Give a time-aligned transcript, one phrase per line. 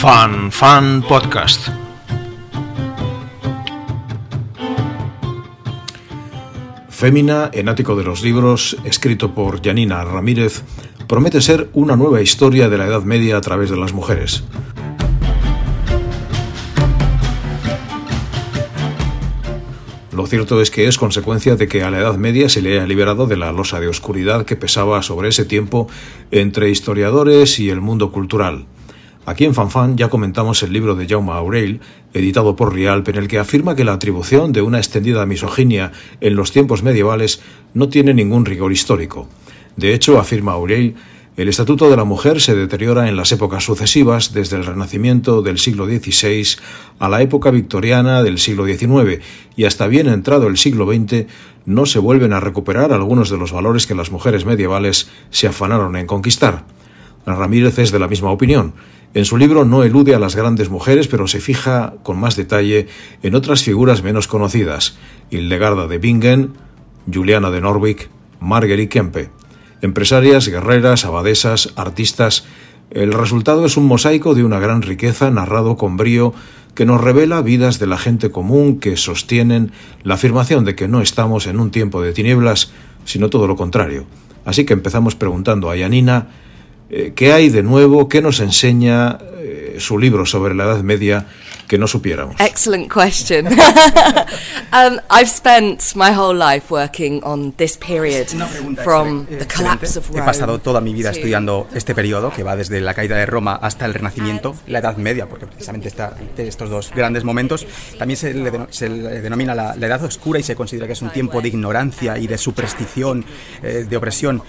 [0.00, 1.70] Fan Fan Podcast.
[6.88, 10.62] Fémina, en ático de los libros, escrito por Janina Ramírez,
[11.08, 14.44] promete ser una nueva historia de la Edad Media a través de las mujeres.
[20.18, 22.88] Lo cierto es que es consecuencia de que a la Edad Media se le haya
[22.88, 25.86] liberado de la losa de oscuridad que pesaba sobre ese tiempo
[26.32, 28.66] entre historiadores y el mundo cultural.
[29.26, 31.78] Aquí en Fanfan ya comentamos el libro de Jaume Aurel,
[32.14, 36.34] editado por Rialp, en el que afirma que la atribución de una extendida misoginia en
[36.34, 37.40] los tiempos medievales
[37.72, 39.28] no tiene ningún rigor histórico.
[39.76, 40.96] De hecho, afirma Aurel,
[41.38, 45.58] el Estatuto de la Mujer se deteriora en las épocas sucesivas, desde el Renacimiento del
[45.58, 46.58] siglo XVI
[46.98, 49.22] a la época victoriana del siglo XIX,
[49.54, 51.26] y hasta bien entrado el siglo XX
[51.64, 55.94] no se vuelven a recuperar algunos de los valores que las mujeres medievales se afanaron
[55.94, 56.64] en conquistar.
[57.24, 58.74] Ramírez es de la misma opinión.
[59.14, 62.88] En su libro no elude a las grandes mujeres, pero se fija con más detalle
[63.22, 64.98] en otras figuras menos conocidas,
[65.30, 66.54] Hildegarda de Bingen,
[67.12, 68.08] Juliana de Norwich,
[68.40, 69.30] Marguerite Kempe.
[69.80, 72.44] Empresarias, guerreras, abadesas, artistas.
[72.90, 76.34] El resultado es un mosaico de una gran riqueza narrado con brío
[76.74, 79.72] que nos revela vidas de la gente común que sostienen
[80.04, 82.70] la afirmación de que no estamos en un tiempo de tinieblas,
[83.04, 84.06] sino todo lo contrario.
[84.44, 86.28] Así que empezamos preguntando a Yanina
[86.90, 91.26] eh, qué hay de nuevo, qué nos enseña eh, su libro sobre la Edad Media
[91.68, 92.34] que no supiéramos?
[92.40, 93.46] Excellent question.
[94.72, 98.28] um, I've spent my whole life working on this period
[98.82, 100.18] from the collapse of Rome.
[100.18, 103.54] He pasado toda mi vida estudiando este periodo que va desde la caída de Roma
[103.54, 107.66] hasta el Renacimiento, la Edad Media, porque precisamente está de estos dos grandes momentos.
[107.98, 111.02] También se le, se le denomina la, la, Edad Oscura y se considera que es
[111.02, 113.24] un tiempo de ignorancia y de superstición,
[113.62, 114.42] eh, de opresión.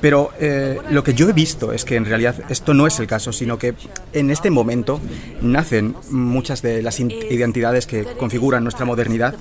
[0.00, 3.06] Pero eh, lo que yo he visto es que en realidad esto no es el
[3.06, 3.74] caso, sino que
[4.12, 5.00] en este momento
[5.40, 9.34] nacen muchas de las identidades que configuran nuestra modernidad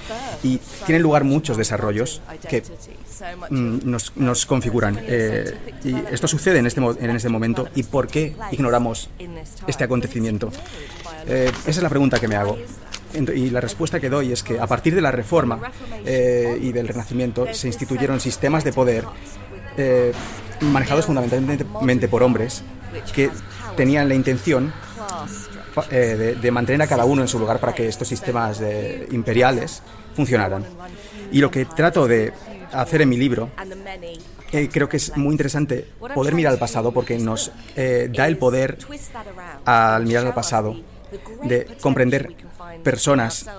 [0.44, 2.64] y tienen lugar muchos desarrollos que
[3.50, 3.80] mm,
[4.16, 5.00] nos, configuran.
[5.02, 9.10] Eh, y esto sucede en este, en este momento y por qué ignoramos
[9.68, 10.52] este acontecimiento.
[11.28, 12.58] Eh, esa es la pregunta que me hago.
[13.34, 15.72] Y la respuesta que doy es que a partir de la Reforma
[16.04, 19.06] y del Renacimiento se instituyeron sistemas de poder
[20.62, 22.64] manejados fundamentalmente por hombres
[23.14, 23.30] que
[23.76, 24.74] tenían la intención
[25.92, 28.62] eh, de, mantener a cada uno en su lugar para que estos sistemas
[29.12, 29.82] imperiales
[30.16, 30.66] funcionaran.
[31.32, 32.32] Y lo que trato de
[32.72, 33.50] hacer en mi libro,
[34.52, 38.38] eh, creo que es muy interesante poder mirar al pasado porque nos eh, da el
[38.38, 38.78] poder
[39.66, 40.78] al mirar al pasado
[41.44, 42.36] de comprender
[42.84, 43.50] personas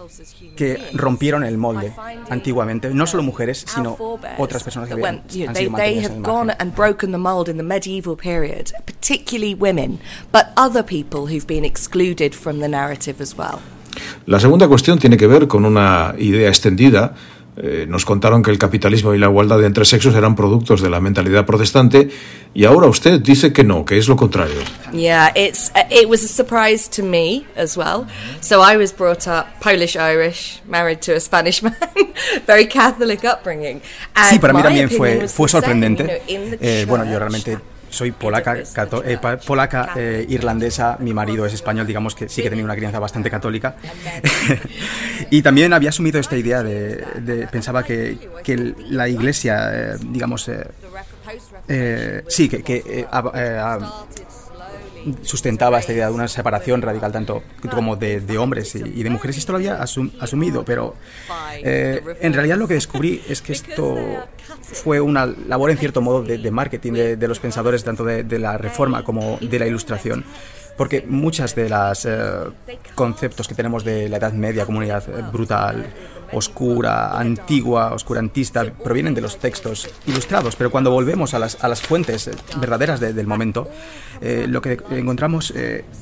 [0.57, 1.93] que rompieron el molde
[2.31, 3.97] antiguamente, no solo mujeres, sino
[4.39, 7.63] otras personas que habían, han sido they have gone and broken the mold in the
[7.63, 9.99] medieval period, particularly women,
[10.33, 13.59] but other people who've been excluded from the narrative as well.
[14.27, 17.15] La segunda cuestión tiene que ver con una idea extendida
[17.57, 21.01] eh, nos contaron que el capitalismo y la igualdad entre sexos eran productos de la
[21.01, 22.11] mentalidad protestante
[22.53, 24.61] y ahora usted dice que no, que es lo contrario.
[24.93, 28.07] Yeah, it's uh, it was a surprise to me as well.
[28.41, 31.75] So I was brought up Polish Irish, married to a Spanish man,
[32.47, 33.81] very Catholic upbringing.
[34.31, 36.23] sí, para mí también fue fue sorprendente.
[36.29, 37.59] eh, bueno, yo realmente
[37.91, 42.65] soy polaca, eh, polaca eh, irlandesa, mi marido es español, digamos que sí que tenía
[42.65, 43.77] una crianza bastante católica.
[45.31, 50.51] y también había asumido esta idea de, pensaba que, que, la iglesia, eh, digamos,
[52.29, 53.07] sí, que, que
[55.23, 59.37] sustentaba esta idea de una separación radical tanto como de, hombres y, de mujeres.
[59.37, 60.95] Y esto lo había asumido, pero
[61.63, 63.97] eh, en realidad lo que descubrí es que esto
[64.63, 69.05] fue una labor en cierto modo de, marketing de, los pensadores tanto de, la reforma
[69.05, 70.25] como de la ilustración
[70.77, 72.11] porque muchas de las eh,
[72.95, 75.87] conceptos que tenemos de la Edad Media, comunidad eh, brutal,
[76.33, 81.81] oscura, antigua, oscurantista, provienen de los textos ilustrados, pero cuando volvemos a las, a las
[81.81, 82.31] fuentes
[82.61, 83.69] verdaderas del momento,
[84.21, 85.55] eh, lo que encontramos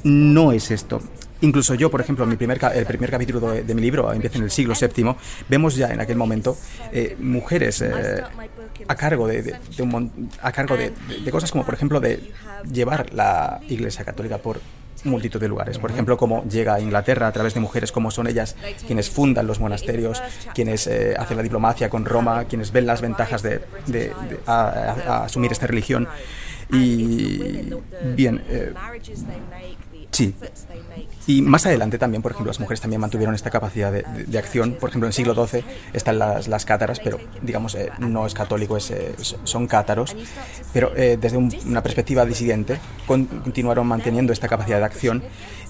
[0.03, 1.00] no es esto.
[1.41, 4.51] Incluso yo, por ejemplo, mi primer, el primer capítulo de, mi libro empieza en el
[4.51, 5.15] siglo VII,
[5.49, 6.57] vemos ya en aquel momento
[6.93, 8.23] eh, mujeres eh,
[8.89, 9.55] a cargo, de,
[10.43, 10.93] a cargo de,
[11.31, 12.33] cosas como, por ejemplo, de
[12.71, 14.61] llevar la Iglesia Católica por
[15.05, 15.79] multitud de lugares.
[15.79, 18.57] Por ejemplo, cómo llega a Inglaterra a través de mujeres como son ellas
[18.87, 20.23] quienes fundan los monasterios,
[20.55, 23.61] quienes eh, hacen la diplomacia con Roma, quienes ven las ventajas de,
[24.47, 26.09] asumir esta religión.
[26.73, 27.71] Y
[28.17, 28.43] bien,
[30.15, 30.35] Sí.
[31.27, 34.75] Y más adelante también, por ejemplo, las mujeres también mantuvieron esta capacidad de, acción.
[34.79, 38.35] Por ejemplo, en el siglo XII están las, las cátaras, pero digamos, eh, no es
[38.35, 39.15] católico, es, eh,
[39.45, 40.15] son cátaros.
[40.73, 45.23] Pero eh, desde una perspectiva disidente continuaron manteniendo esta capacidad de acción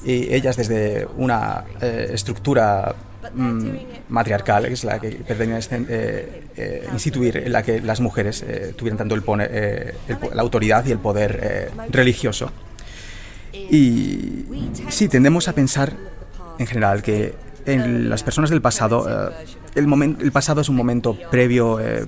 [0.05, 2.95] y ellas desde una estructura
[3.33, 3.69] mm,
[4.09, 8.45] matriarcal, que es la que pretendían este, instituir, en la que las mujeres
[8.77, 9.23] tuvieran tanto el,
[10.35, 12.51] la autoridad y el poder religioso.
[13.55, 14.45] Y
[14.89, 15.95] sí, tendemos a pensar
[16.59, 17.35] en general que
[17.67, 19.33] en las personas del pasado, eh,
[19.75, 19.91] el,
[20.21, 22.07] el pasado es un momento previo, eh,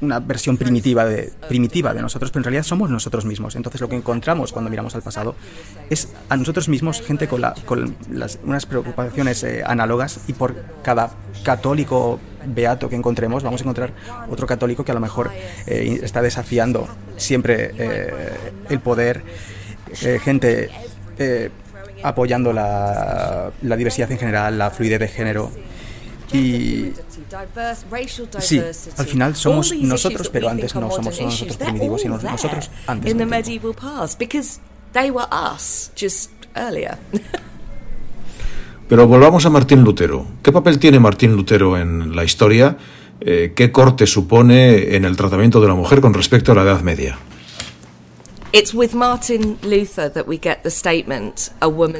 [0.00, 3.56] una versión primitiva de, primitiva de nosotros, pero en realidad somos nosotros mismos.
[3.56, 5.34] Entonces lo que encontramos cuando miramos al pasado
[5.88, 7.96] es a nosotros mismos, gente con, la, con
[8.44, 11.12] unas preocupaciones eh, análogas y por cada
[11.44, 13.92] católico beato que encontremos, vamos a encontrar
[14.30, 15.32] otro católico que a lo mejor
[15.66, 17.72] está desafiando siempre
[18.68, 19.24] el poder
[20.02, 20.70] eh, gente
[21.18, 21.50] eh,
[22.02, 25.50] apoyando la, la, diversidad en general, la fluidez de género.
[26.32, 26.92] Y
[28.40, 28.60] sí,
[28.96, 33.10] al final somos nosotros, pero antes no somos nosotros primitivos, sino nosotros antes.
[38.88, 40.26] Pero volvamos a Martín Lutero.
[40.42, 42.76] ¿Qué papel tiene Martín Lutero en la historia?
[43.20, 46.82] Eh, ¿Qué corte supone en el tratamiento de la mujer con respecto a la Edad
[46.82, 47.18] Media?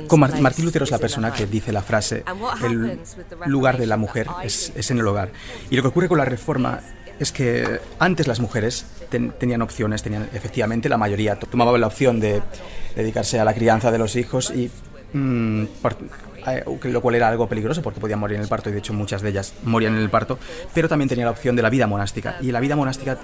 [0.06, 2.24] Con Martín Lutero es la persona que dice la frase,
[2.64, 2.98] el
[3.44, 5.32] lugar de la mujer es, en el hogar.
[5.68, 6.80] Y lo que ocurre con la reforma
[7.20, 8.86] es que antes las mujeres
[9.38, 12.42] tenían opciones, tenían efectivamente la mayoría tomaban la opción de
[12.94, 14.70] dedicarse a la crianza de los hijos y
[15.12, 15.64] mm,
[16.46, 18.94] eh, lo cual era algo peligroso porque podían morir en el parto y de hecho
[18.94, 20.38] muchas de ellas morían en el parto,
[20.72, 22.36] pero también tenía la opción de la vida monástica.
[22.40, 23.18] Y la vida monástica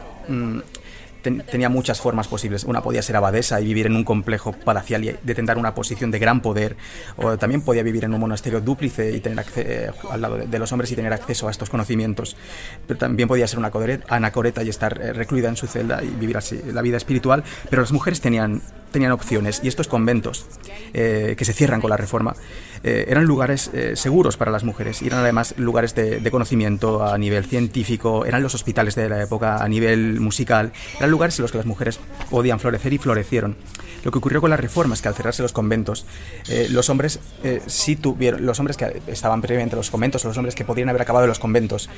[1.23, 2.65] tenía muchas formas posibles.
[2.65, 6.19] Una podía ser abadesa y vivir en un complejo palacial y detentar una posición de
[6.19, 6.77] gran poder,
[7.17, 10.71] o también podía vivir en un monasterio dúplice y tener eh, al lado de, los
[10.73, 12.37] hombres y tener acceso a estos conocimientos.
[12.87, 13.71] Pero también podía ser una
[14.09, 17.45] anacoreta y estar eh, recluida en su celda y vivir así la vida espiritual.
[17.71, 20.47] Pero las mujeres tenían tenían opciones y estos conventos
[20.93, 22.37] eh, que se cierran con la reforma
[22.85, 27.45] eh, eran lugares eh, seguros para las mujeres eran además lugares de, conocimiento a nivel
[27.45, 31.59] científico, eran los hospitales de la época a nivel musical, eran lugares en los que
[31.59, 32.01] las mujeres
[32.31, 33.57] podían florecer y florecieron.
[34.03, 36.07] Lo que ocurrió con la reforma es que al cerrarse los conventos,
[36.71, 37.21] los hombres
[37.67, 41.03] sí tuvieron, los hombres que estaban previamente en los conventos, los hombres que podrían haber
[41.03, 41.89] acabado en los conventos,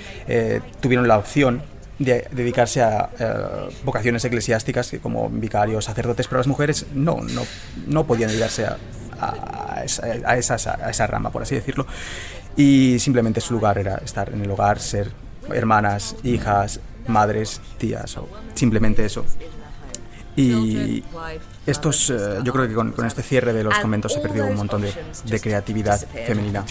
[0.80, 1.62] tuvieron la opción
[1.98, 3.10] de dedicarse a,
[3.84, 7.42] vocaciones eclesiásticas como vicarios, sacerdotes, pero las mujeres no, no,
[7.86, 8.76] no podían dedicarse a,
[9.20, 11.86] a, esa, a, esa, rama, por así decirlo.
[12.56, 15.10] Y simplemente su lugar era estar en el hogar, ser
[15.52, 19.24] hermanas, hijas, madres, tías, o simplemente eso.
[20.36, 21.04] Y
[21.64, 24.56] estos, eh, yo creo que con, con, este cierre de los conventos se perdió un
[24.56, 24.92] montón de,
[25.24, 26.64] de creatividad femenina.